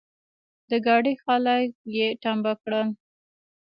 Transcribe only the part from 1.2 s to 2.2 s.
خلګ يې